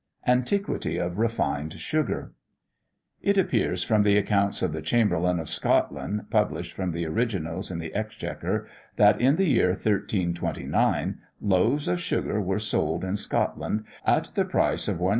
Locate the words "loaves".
11.39-11.87